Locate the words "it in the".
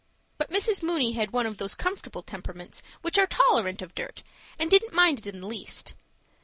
5.19-5.45